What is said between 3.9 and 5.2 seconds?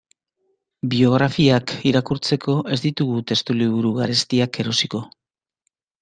garestiak erosiko.